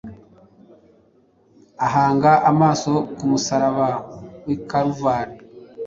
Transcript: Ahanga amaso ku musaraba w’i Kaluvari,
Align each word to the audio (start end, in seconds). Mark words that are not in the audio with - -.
Ahanga 1.85 2.31
amaso 2.51 2.93
ku 3.15 3.23
musaraba 3.31 3.87
w’i 4.45 4.57
Kaluvari, 4.69 5.35